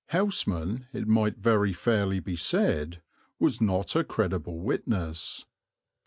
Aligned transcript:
Houseman, 0.07 0.87
it 0.93 1.07
might 1.07 1.37
very 1.37 1.73
fairly 1.73 2.19
be 2.19 2.35
said, 2.35 3.03
was 3.37 3.61
not 3.61 3.95
a 3.95 4.03
credible 4.03 4.57
witness. 4.59 5.45